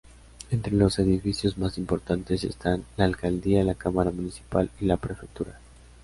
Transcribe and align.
Entre 0.49 0.73
los 0.73 0.97
edificios 0.97 1.59
más 1.59 1.77
importantes 1.77 2.43
están: 2.43 2.83
la 2.97 3.05
Alcaldía, 3.05 3.63
la 3.63 3.75
Cámara 3.75 4.09
Municipal 4.09 4.71
y 4.79 4.85
la 4.85 4.97
prefectura. 4.97 5.59